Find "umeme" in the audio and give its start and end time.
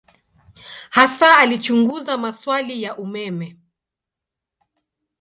2.97-3.57